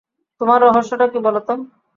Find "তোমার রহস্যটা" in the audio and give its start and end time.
0.41-1.05